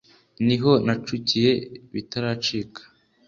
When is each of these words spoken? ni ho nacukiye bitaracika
ni 0.45 0.55
ho 0.61 0.71
nacukiye 0.85 1.51
bitaracika 1.93 2.81